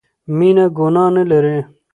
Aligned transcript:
مينه 0.37 0.65
ګناه 0.77 1.09
نه 1.15 1.23
لري 1.31 1.59